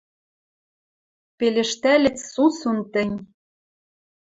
[1.37, 3.15] Пелештӓльӹц сусун тӹнь: